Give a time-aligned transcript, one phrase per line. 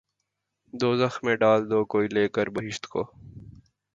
[0.73, 3.03] دوزخ میں ڈال دو‘ کوئی لے کر بہشت کو